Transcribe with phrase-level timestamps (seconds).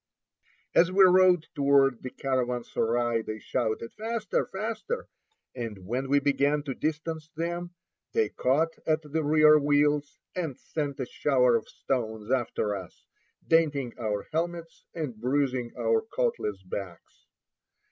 [0.73, 5.07] As we rode toward the caravansary they shouted, "Faster, faster!"
[5.53, 7.75] and when we began to distance them,
[8.11, 13.05] they caught at the rear wheels, and sent a shower of stones after us,
[13.47, 17.27] denting our helmets, and bruising our coatless backs.